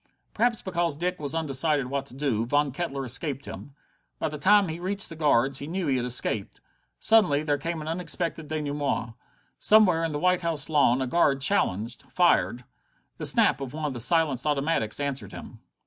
[0.33, 3.75] Perhaps because Dick was undecided what to do, Von Kettler escaped him.
[4.17, 6.59] By the time he reached the guards he knew he had escaped.
[6.97, 9.13] Suddenly there came an unexpected denouement.
[9.59, 12.65] Somewhere on the White House lawn a guard challenged, fired.
[13.19, 15.59] The snap of one of the silenced automatics answered him.